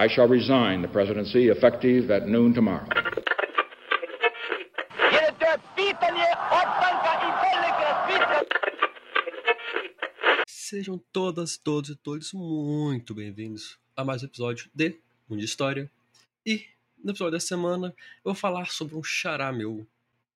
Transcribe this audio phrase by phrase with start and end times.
[0.00, 2.86] I shall resign the presidency effective at noon tomorrow.
[10.46, 14.94] Sejam todas, todos e todos muito bem-vindos a mais um episódio de
[15.28, 15.90] Mundo de História.
[16.46, 16.64] E
[17.02, 19.84] no episódio da semana eu vou falar sobre um xará meu.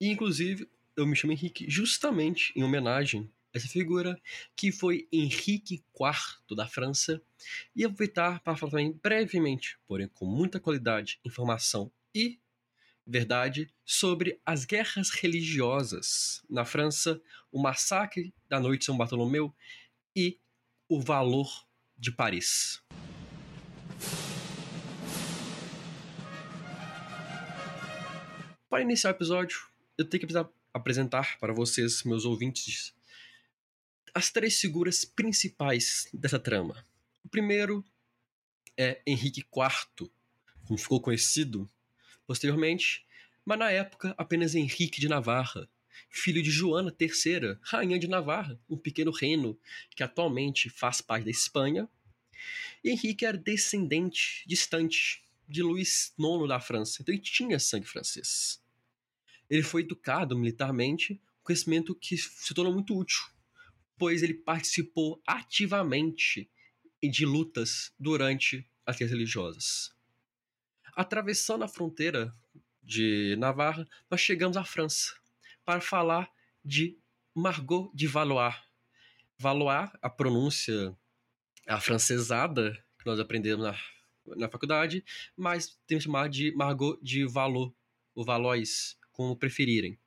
[0.00, 4.20] E inclusive eu me chamo Henrique justamente em homenagem essa figura
[4.56, 7.22] que foi Henrique IV da França.
[7.74, 12.40] E aproveitar para falar também brevemente, porém com muita qualidade, informação e
[13.06, 17.20] verdade sobre as guerras religiosas na França,
[17.50, 19.54] o massacre da noite de São Bartolomeu
[20.14, 20.38] e
[20.88, 21.66] o valor
[21.98, 22.80] de Paris.
[28.68, 29.60] Para iniciar o episódio,
[29.98, 30.34] eu tenho que
[30.72, 32.94] apresentar para vocês, meus ouvintes,
[34.14, 36.86] as três figuras principais dessa trama.
[37.24, 37.84] O primeiro
[38.76, 40.10] é Henrique IV,
[40.66, 41.70] como ficou conhecido
[42.26, 43.06] posteriormente,
[43.44, 45.68] mas na época apenas Henrique de Navarra,
[46.10, 49.58] filho de Joana III, rainha de Navarra, um pequeno reino
[49.96, 51.88] que atualmente faz parte da Espanha.
[52.84, 58.62] E Henrique era descendente distante de Luís IX da França, então ele tinha sangue francês.
[59.48, 63.22] Ele foi educado militarmente, um conhecimento que se tornou muito útil,
[63.98, 66.50] pois ele participou ativamente
[67.02, 69.94] de lutas durante as guerras religiosas.
[70.94, 72.34] Atravessando a fronteira
[72.82, 75.14] de Navarra, nós chegamos à França
[75.64, 76.30] para falar
[76.64, 76.98] de
[77.34, 78.54] Margot de Valois.
[79.38, 80.96] Valois, a pronúncia
[81.66, 85.04] afrancesada que nós aprendemos na, na faculdade,
[85.36, 87.72] mas temos que chamar de Margot de Valois,
[88.14, 89.98] ou Valois, como preferirem.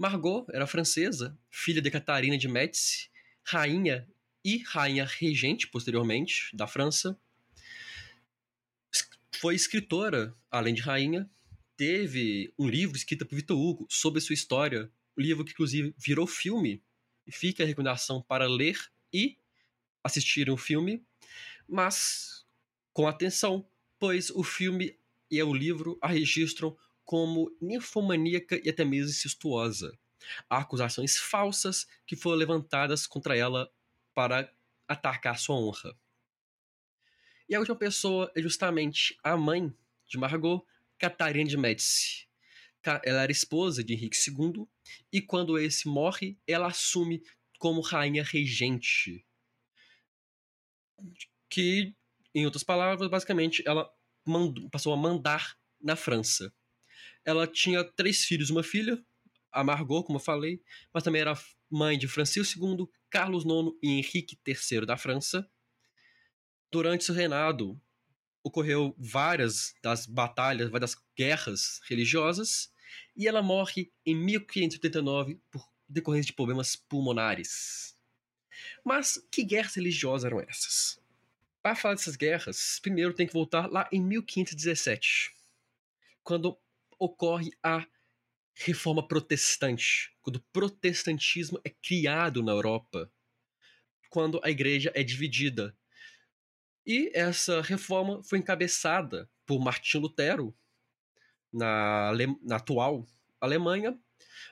[0.00, 3.10] Margot era francesa, filha de Catarina de Médici,
[3.44, 4.08] rainha
[4.42, 7.20] e rainha regente, posteriormente, da França.
[9.36, 11.30] Foi escritora, além de rainha,
[11.76, 16.26] teve um livro escrito por Victor Hugo sobre sua história, um livro que inclusive virou
[16.26, 16.82] filme,
[17.30, 18.78] fica a recomendação para ler
[19.12, 19.36] e
[20.02, 21.04] assistir um filme,
[21.68, 22.46] mas
[22.94, 24.98] com atenção, pois o filme
[25.30, 26.74] e o livro a registram
[27.10, 29.98] como ninfomaníaca e até mesmo incestuosa.
[30.48, 33.68] Há acusações falsas que foram levantadas contra ela
[34.14, 34.54] para
[34.86, 35.98] atacar sua honra.
[37.48, 39.74] E a última pessoa é justamente a mãe
[40.06, 40.64] de Margot,
[40.96, 42.28] Catarina de Médici.
[42.84, 44.68] Ela era esposa de Henrique II
[45.12, 47.24] e quando esse morre, ela assume
[47.58, 49.26] como rainha regente.
[51.48, 51.92] Que,
[52.32, 53.92] em outras palavras, basicamente ela
[54.24, 56.54] mandou, passou a mandar na França.
[57.24, 59.02] Ela tinha três filhos uma filha,
[59.52, 61.38] a Margot, como eu falei, mas também era
[61.70, 65.48] mãe de Francisco II, Carlos IX e Henrique III da França.
[66.70, 67.80] Durante seu reinado,
[68.42, 72.72] ocorreu várias das batalhas, várias guerras religiosas,
[73.16, 77.96] e ela morre em 1589 por decorrência de problemas pulmonares.
[78.84, 81.00] Mas que guerras religiosas eram essas?
[81.62, 85.34] Para falar dessas guerras, primeiro tem que voltar lá em 1517,
[86.22, 86.58] quando
[87.00, 87.84] ocorre a
[88.54, 93.10] Reforma Protestante, quando o protestantismo é criado na Europa,
[94.08, 95.76] quando a igreja é dividida
[96.86, 100.52] e essa reforma foi encabeçada por Martinho Lutero
[101.52, 102.12] na,
[102.42, 103.06] na atual
[103.40, 103.98] Alemanha,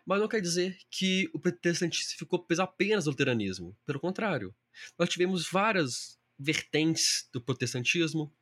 [0.05, 3.77] mas não quer dizer que o protestantismo ficou preso apenas ao luteranismo.
[3.85, 4.55] Pelo contrário,
[4.99, 8.33] nós tivemos várias vertentes do protestantismo.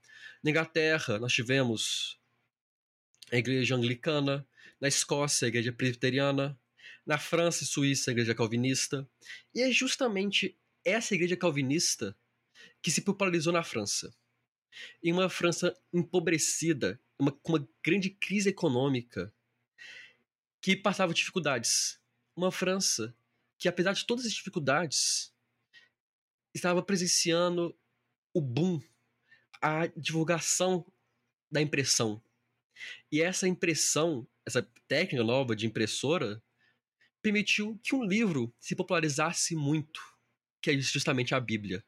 [0.43, 2.19] Na Inglaterra, nós tivemos
[3.31, 4.47] a igreja anglicana,
[4.81, 6.59] na Escócia, a igreja presbiteriana,
[7.04, 9.09] na França e Suíça, a igreja calvinista.
[9.54, 12.16] E é justamente essa igreja calvinista
[12.82, 14.14] que se popularizou na França.
[15.03, 19.32] Em uma França empobrecida, uma, com uma grande crise econômica,
[20.60, 22.00] que passava dificuldades.
[22.34, 23.16] Uma França
[23.58, 25.32] que, apesar de todas as dificuldades,
[26.54, 27.76] estava presenciando
[28.34, 28.81] o boom,
[29.62, 30.84] a divulgação
[31.50, 32.23] da impressão.
[33.11, 36.43] E essa impressão, essa técnica nova de impressora,
[37.23, 40.00] permitiu que um livro se popularizasse muito,
[40.61, 41.84] que é justamente a Bíblia.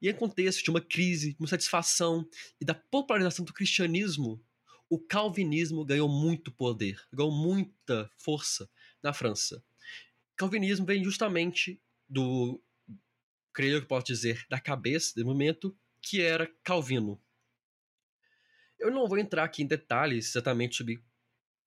[0.00, 2.28] E em contexto de uma crise, de uma satisfação
[2.60, 4.42] e da popularização do cristianismo,
[4.88, 8.68] o calvinismo ganhou muito poder, ganhou muita força
[9.02, 9.64] na França.
[10.36, 12.62] Calvinismo vem justamente do,
[13.52, 17.20] creio que posso dizer, da cabeça do momento, que era Calvino.
[18.82, 21.00] Eu não vou entrar aqui em detalhes exatamente sobre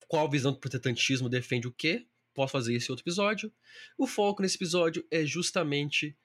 [0.06, 3.54] qual visão do protestantismo defende o quê, posso fazer esse outro episódio.
[3.98, 6.18] O foco nesse episódio é justamente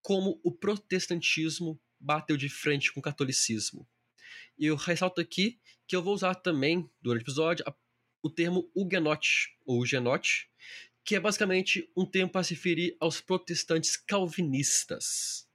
[0.00, 3.86] como o protestantismo bateu de frente com o catolicismo.
[4.56, 7.64] E eu ressalto aqui que eu vou usar também, durante o episódio,
[8.22, 10.50] o termo huguenote, ou huguenote,
[11.04, 15.46] que é basicamente um termo para se referir aos protestantes calvinistas.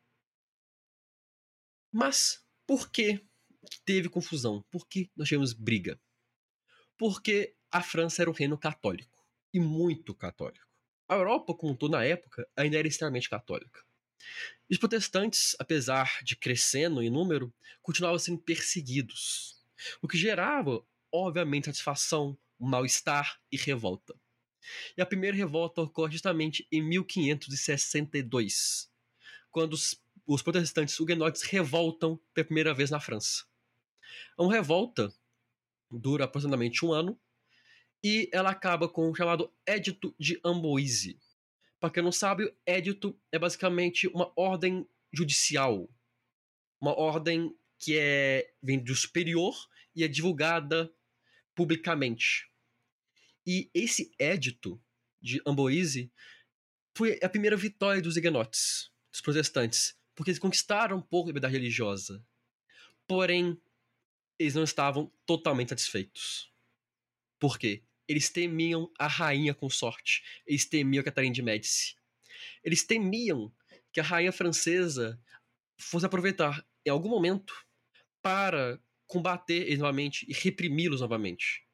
[1.91, 3.25] Mas por que
[3.85, 4.63] teve confusão?
[4.69, 5.99] Por que nós tivemos briga?
[6.97, 10.67] Porque a França era um reino católico, e muito católico.
[11.07, 13.83] A Europa, como um na época, ainda era extremamente católica.
[14.69, 19.61] Os protestantes, apesar de crescendo em número, continuavam sendo perseguidos,
[20.01, 24.15] o que gerava, obviamente, satisfação, mal-estar e revolta.
[24.97, 28.89] E a primeira revolta ocorre justamente em 1562,
[29.51, 33.43] quando os, os protestantes huguenotes revoltam pela primeira vez na França.
[34.37, 35.13] Uma revolta
[35.89, 37.19] dura aproximadamente um ano
[38.03, 41.19] e ela acaba com o chamado Édito de Amboise.
[41.79, 45.89] Para quem não sabe, o Édito é basicamente uma ordem judicial,
[46.79, 49.55] uma ordem que é vem do superior
[49.95, 50.93] e é divulgada
[51.55, 52.49] publicamente.
[53.45, 54.81] E esse édito
[55.21, 56.11] de Amboise
[56.95, 61.53] foi a primeira vitória dos huguenotes, dos protestantes, porque eles conquistaram um pouco a liberdade
[61.53, 62.25] religiosa.
[63.07, 63.59] Porém,
[64.37, 66.51] eles não estavam totalmente satisfeitos.
[67.39, 67.83] Por quê?
[68.07, 70.23] Eles temiam a rainha consorte.
[70.45, 71.95] Eles temiam a Catarina de Médici.
[72.63, 73.53] Eles temiam
[73.91, 75.19] que a rainha francesa
[75.77, 77.53] fosse aproveitar em algum momento
[78.21, 81.65] para combater eles novamente e reprimi-los novamente.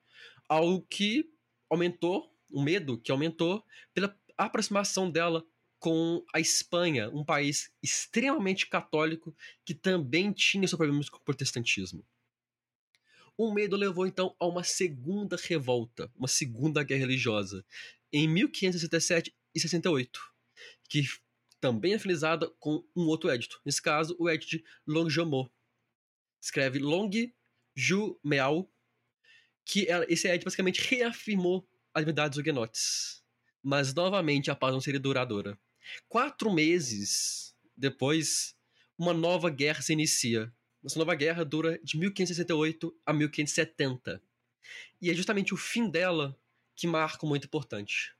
[0.48, 1.32] Algo que
[1.70, 3.64] aumentou, o medo que aumentou
[3.94, 5.46] pela aproximação dela
[5.80, 12.06] com a Espanha, um país extremamente católico que também tinha seus problemas com o protestantismo.
[13.40, 17.66] O medo levou então a uma segunda revolta, uma segunda guerra religiosa,
[18.12, 20.20] em 1567 e 68,
[20.90, 21.08] que
[21.58, 25.50] também é finalizada com um outro édito, nesse caso o édito de Longjumeau.
[26.42, 27.10] Escreve Long
[27.74, 28.70] Jumeau,
[29.64, 33.24] que esse édito basicamente reafirmou a liberdade dos huguenotes.
[33.64, 35.58] Mas novamente a paz não seria duradoura.
[36.10, 38.54] Quatro meses depois,
[38.98, 40.54] uma nova guerra se inicia,
[40.84, 44.22] essa nova guerra dura de 1568 a 1570.
[45.02, 46.40] E é justamente o fim dela
[46.76, 48.16] que marca um muito importante.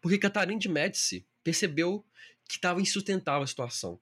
[0.00, 2.06] Porque Catarina de Médici percebeu
[2.48, 4.00] que estava insustentável a situação.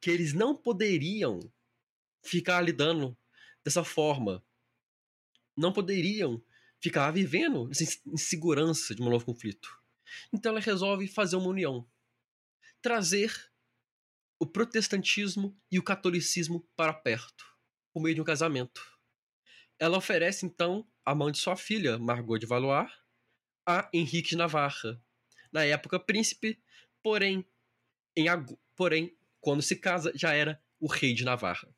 [0.00, 1.40] Que eles não poderiam
[2.22, 3.16] ficar lidando
[3.64, 4.44] dessa forma.
[5.56, 6.42] Não poderiam
[6.80, 9.80] ficar vivendo essa insegurança de um novo conflito.
[10.32, 11.88] Então ela resolve fazer uma união.
[12.82, 13.32] Trazer
[14.38, 17.44] o protestantismo e o catolicismo para perto,
[17.92, 18.80] por meio de um casamento.
[19.78, 22.90] Ela oferece então a mão de sua filha, Margot de Valois,
[23.66, 25.00] a Henrique de Navarra,
[25.52, 26.60] na época príncipe,
[27.02, 27.44] porém,
[28.16, 28.26] em,
[28.74, 31.68] porém, quando se casa, já era o rei de Navarra.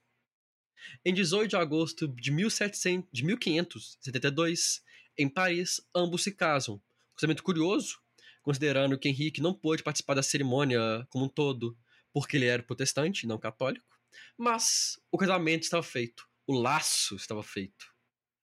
[1.04, 4.82] Em 18 de agosto de, 1700, de 1572,
[5.16, 6.76] em Paris, ambos se casam.
[6.76, 7.98] Um casamento curioso,
[8.42, 11.76] considerando que Henrique não pôde participar da cerimônia como um todo,
[12.12, 13.98] porque ele era protestante, não católico.
[14.36, 17.92] Mas o casamento estava feito, o laço estava feito.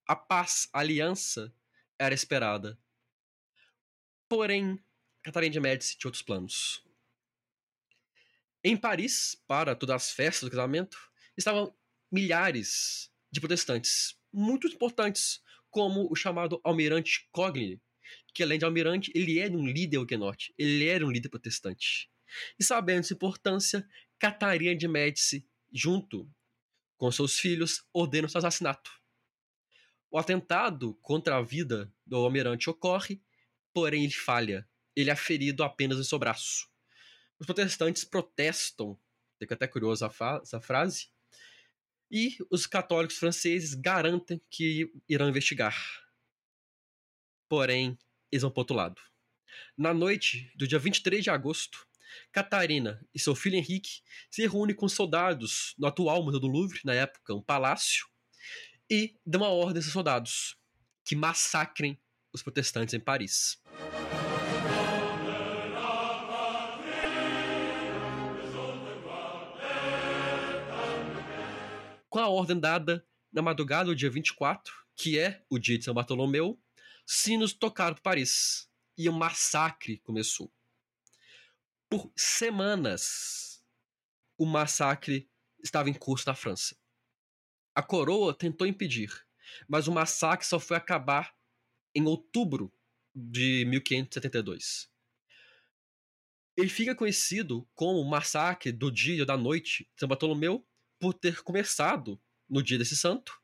[0.07, 1.53] A paz, a aliança
[1.97, 2.77] era esperada.
[4.29, 4.83] Porém,
[5.23, 6.83] Catarina de Médici tinha outros planos.
[8.63, 10.97] Em Paris, para todas as festas do casamento,
[11.37, 11.75] estavam
[12.11, 17.81] milhares de protestantes, muito importantes, como o chamado Almirante Coligny,
[18.33, 22.09] que além de almirante, ele era um líder huguenote, ele era um líder protestante.
[22.59, 23.87] E sabendo sua importância,
[24.17, 26.29] Catarina de Médici, junto
[26.97, 28.91] com seus filhos, ordena seu assassinato.
[30.09, 33.21] O atentado contra a vida do almirante ocorre,
[33.73, 34.67] porém ele falha.
[34.95, 36.69] Ele é ferido apenas em seu braço.
[37.37, 38.97] Os protestantes protestam,
[39.37, 41.09] fica até curioso essa frase,
[42.09, 45.75] e os católicos franceses garantem que irão investigar.
[47.49, 47.97] Porém,
[48.31, 49.01] eles vão para outro lado.
[49.77, 51.85] Na noite do dia 23 de agosto,
[52.31, 56.93] Catarina e seu filho Henrique se reúnem com soldados no atual Museu do Louvre, na
[56.93, 58.05] época um palácio,
[58.89, 60.57] e dão uma ordem aos soldados
[61.03, 61.99] que massacrem
[62.33, 63.61] os protestantes em Paris.
[72.09, 75.93] Com a ordem dada na madrugada do dia 24, que é o dia de São
[75.93, 76.59] Bartolomeu,
[77.05, 80.51] sinos tocaram por Paris e o massacre começou
[81.89, 83.63] por semanas
[84.37, 85.29] o massacre
[85.63, 86.75] estava em curso na França.
[87.73, 89.11] A coroa tentou impedir,
[89.67, 91.35] mas o massacre só foi acabar
[91.93, 92.73] em outubro
[93.13, 94.89] de 1572.
[96.57, 100.65] Ele fica conhecido como o massacre do dia ou da noite de São Bartolomeu
[100.99, 103.41] por ter começado no dia desse santo,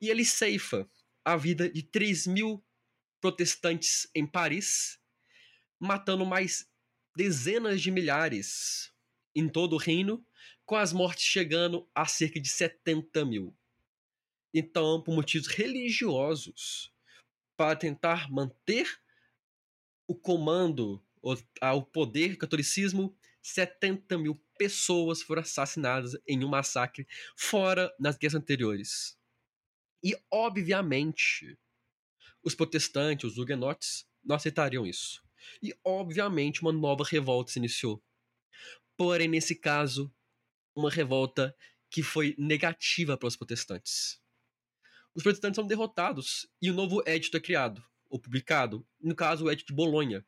[0.00, 0.88] e ele ceifa
[1.24, 2.64] a vida de 3 mil
[3.20, 5.00] protestantes em Paris,
[5.80, 6.70] matando mais
[7.16, 8.92] dezenas de milhares
[9.34, 10.24] em todo o reino,
[10.64, 13.56] com as mortes chegando a cerca de 70 mil.
[14.54, 16.92] Então, por motivos religiosos,
[17.56, 19.00] para tentar manter
[20.06, 27.06] o comando, o poder catolicismo, 70 mil pessoas foram assassinadas em um massacre
[27.36, 29.18] fora nas guerras anteriores.
[30.02, 31.58] E, obviamente,
[32.42, 35.25] os protestantes, os huguenotes, não aceitariam isso.
[35.62, 38.02] E, obviamente, uma nova revolta se iniciou.
[38.96, 40.12] Porém, nesse caso,
[40.74, 41.54] uma revolta
[41.90, 44.20] que foi negativa para os protestantes.
[45.14, 49.50] Os protestantes são derrotados e um novo edito é criado, ou publicado, no caso o
[49.50, 50.24] Edito de Bolonha,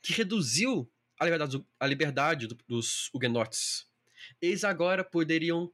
[0.00, 3.86] que reduziu a liberdade, a liberdade dos huguenotes.
[4.40, 5.72] Eles agora poderiam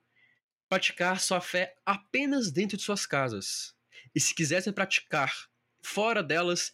[0.68, 3.74] praticar sua fé apenas dentro de suas casas.
[4.14, 5.32] E se quisessem praticar
[5.82, 6.72] fora delas,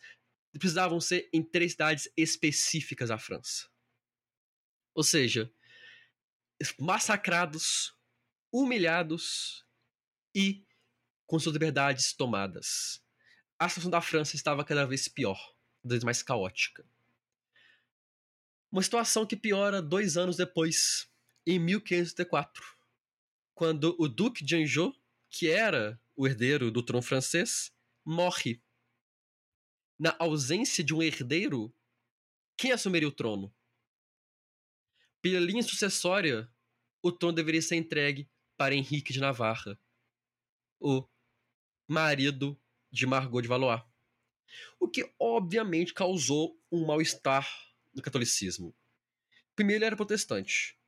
[0.58, 3.68] precisavam ser em três cidades específicas da França.
[4.94, 5.52] Ou seja,
[6.78, 7.94] massacrados,
[8.52, 9.64] humilhados
[10.34, 10.64] e
[11.26, 13.02] com suas liberdades tomadas.
[13.58, 15.38] A situação da França estava cada vez pior,
[15.82, 16.84] cada vez mais caótica.
[18.70, 21.08] Uma situação que piora dois anos depois,
[21.46, 22.64] em 1504,
[23.54, 24.94] quando o Duque de Anjou,
[25.28, 27.72] que era o herdeiro do trono francês,
[28.04, 28.62] morre.
[30.00, 31.70] Na ausência de um herdeiro,
[32.56, 33.54] quem assumiria o trono?
[35.20, 36.50] Pela linha sucessória,
[37.02, 38.26] o trono deveria ser entregue
[38.56, 39.78] para Henrique de Navarra,
[40.80, 41.06] o
[41.86, 42.58] marido
[42.90, 43.82] de Margot de Valois.
[44.80, 47.46] O que obviamente causou um mal-estar
[47.92, 48.74] do catolicismo.
[49.54, 50.80] Primeiro, ele era protestante.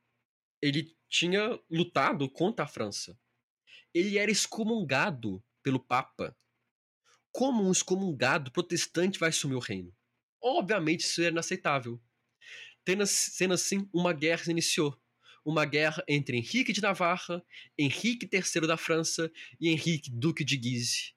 [0.59, 3.15] Ele tinha lutado contra a França.
[3.93, 6.35] Ele era excomungado pelo Papa.
[7.33, 9.91] Como um excomungado protestante vai assumir o reino?
[10.39, 11.99] Obviamente, isso era inaceitável.
[12.85, 14.95] Tendo, sendo assim, uma guerra se iniciou.
[15.43, 17.43] Uma guerra entre Henrique de Navarra,
[17.75, 21.15] Henrique III da França e Henrique Duque de Guise.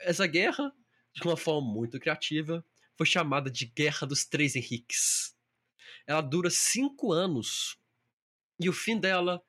[0.00, 0.72] Essa guerra,
[1.14, 5.36] de uma forma muito criativa, foi chamada de Guerra dos Três Henriques.
[6.08, 7.78] Ela dura cinco anos
[8.58, 9.40] e o fim dela,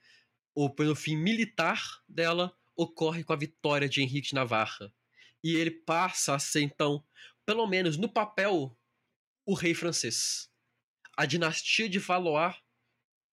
[0.54, 4.94] ou pelo fim militar dela, ocorre com a vitória de Henrique de Navarra.
[5.48, 7.02] E ele passa a ser, então,
[7.46, 8.78] pelo menos no papel,
[9.46, 10.52] o rei francês.
[11.16, 12.54] A dinastia de Valois,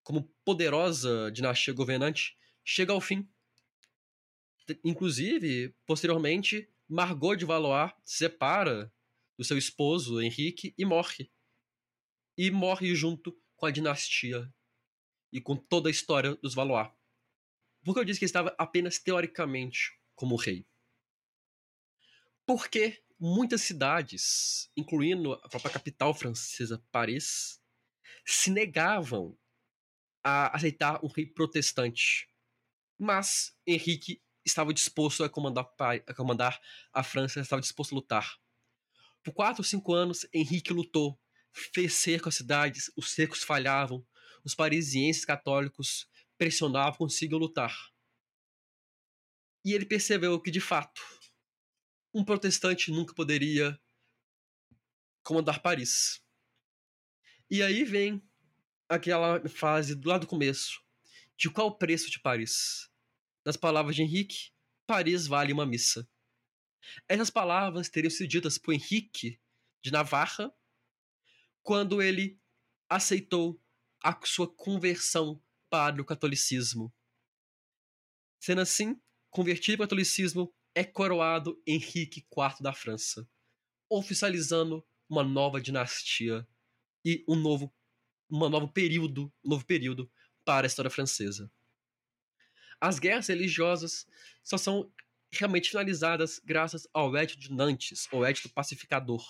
[0.04, 3.28] como poderosa dinastia governante, chega ao fim.
[4.84, 8.94] Inclusive, posteriormente, Margot de Valois se separa
[9.36, 11.32] do seu esposo, Henrique, e morre.
[12.38, 14.54] E morre junto com a dinastia
[15.32, 16.92] e com toda a história dos Valois.
[17.84, 20.64] Porque eu disse que ele estava apenas teoricamente como rei.
[22.46, 27.60] Porque muitas cidades, incluindo a própria capital francesa, Paris,
[28.24, 29.36] se negavam
[30.22, 32.28] a aceitar um rei protestante.
[32.98, 35.66] Mas Henrique estava disposto a comandar,
[36.06, 36.60] a comandar
[36.92, 38.38] a França, estava disposto a lutar.
[39.22, 41.18] Por quatro ou cinco anos, Henrique lutou,
[41.50, 44.06] fez cerco às cidades, os cercos falhavam,
[44.44, 47.74] os parisienses católicos pressionavam, conseguiam lutar.
[49.64, 51.00] E ele percebeu que, de fato,
[52.14, 53.78] um protestante nunca poderia
[55.24, 56.22] comandar Paris.
[57.50, 58.22] E aí vem
[58.88, 60.80] aquela fase do lado do começo,
[61.36, 62.88] de qual o preço de Paris.
[63.44, 64.52] Nas palavras de Henrique,
[64.86, 66.08] Paris vale uma missa.
[67.08, 69.40] Essas palavras teriam sido ditas por Henrique
[69.82, 70.54] de Navarra
[71.62, 72.38] quando ele
[72.88, 73.60] aceitou
[74.02, 76.94] a sua conversão para o catolicismo.
[78.38, 83.28] Sendo assim, convertido para o catolicismo, é coroado Henrique IV da França,
[83.88, 86.46] oficializando uma nova dinastia
[87.04, 87.72] e um novo,
[88.30, 90.10] um novo período, um novo período
[90.44, 91.50] para a história francesa.
[92.80, 94.06] As guerras religiosas
[94.42, 94.92] só são
[95.30, 99.24] realmente finalizadas graças ao Edito de Nantes, ou Edito Pacificador,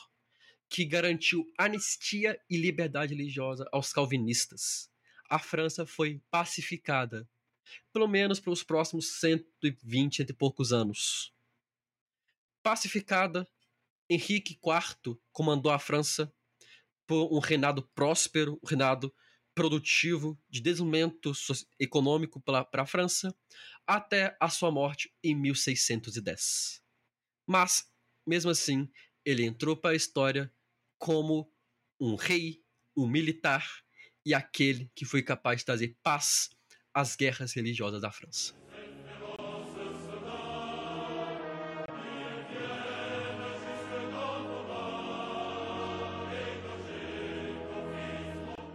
[0.69, 4.91] que garantiu anistia e liberdade religiosa aos calvinistas.
[5.29, 7.29] A França foi pacificada,
[7.93, 11.34] pelo menos pelos próximos 120 e poucos anos.
[12.65, 13.47] Pacificada,
[14.09, 16.33] Henrique IV comandou a França
[17.07, 19.15] por um reinado próspero, um reinado
[19.55, 21.31] produtivo de desenvolvimento
[21.79, 23.37] econômico para a França
[23.87, 26.83] até a sua morte em 1610.
[27.47, 27.85] Mas,
[28.27, 28.91] mesmo assim,
[29.27, 30.51] ele entrou para a história
[30.99, 31.53] como
[32.01, 32.65] um rei,
[32.97, 33.69] um militar
[34.25, 36.49] e aquele que foi capaz de trazer paz
[36.95, 38.64] às guerras religiosas da França.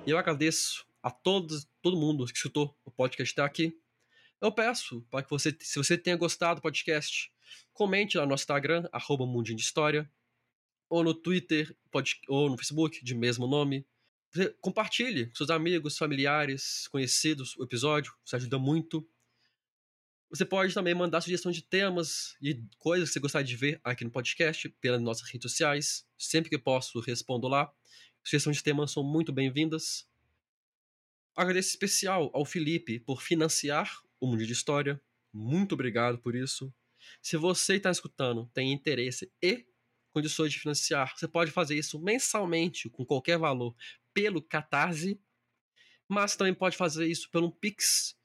[0.09, 3.79] Eu agradeço a todos, todo mundo que escutou o podcast até aqui.
[4.41, 7.31] Eu peço para que você, se você tenha gostado do podcast,
[7.73, 10.11] comente lá no Instagram, arroba Mundinho de História,
[10.89, 13.85] ou no Twitter, pode, ou no Facebook, de mesmo nome.
[14.59, 19.07] Compartilhe com seus amigos, familiares, conhecidos o episódio, isso ajuda muito.
[20.31, 24.03] Você pode também mandar sugestão de temas e coisas que você gostaria de ver aqui
[24.03, 26.05] no podcast pelas nossas redes sociais.
[26.17, 27.71] Sempre que posso, respondo lá.
[28.23, 30.07] Sugestões de temas são muito bem-vindas.
[31.35, 35.01] Agradeço especial ao Felipe por financiar o Mundo de História.
[35.33, 36.73] Muito obrigado por isso.
[37.21, 39.65] Se você está escutando, tem interesse e
[40.11, 43.75] condições de financiar, você pode fazer isso mensalmente, com qualquer valor,
[44.13, 45.19] pelo Catarse,
[46.07, 48.17] mas também pode fazer isso pelo Pix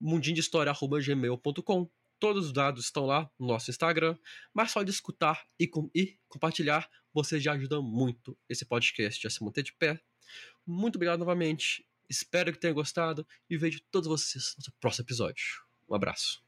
[0.00, 1.90] mundinhodehistoria.gmail.com.
[2.18, 4.16] Todos os dados estão lá no nosso Instagram,
[4.54, 9.30] mas só de escutar e, com, e compartilhar você já ajuda muito esse podcast a
[9.30, 10.00] se manter de pé.
[10.66, 11.86] Muito obrigado novamente.
[12.10, 15.44] Espero que tenha gostado e vejo todos vocês no próximo episódio.
[15.88, 16.43] Um abraço.